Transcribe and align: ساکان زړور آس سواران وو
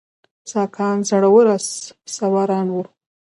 ساکان 0.51 0.97
زړور 1.09 1.47
آس 1.55 1.67
سواران 2.15 2.67
وو 2.71 2.83